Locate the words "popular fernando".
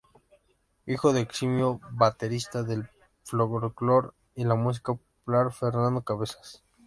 4.95-6.01